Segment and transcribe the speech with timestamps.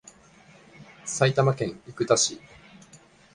[1.05, 2.41] 埼玉県行田市